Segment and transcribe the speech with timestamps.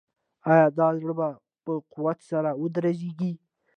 [0.51, 1.27] آیا دا زړه به
[1.63, 3.31] په قوت سره ودرزیږي؟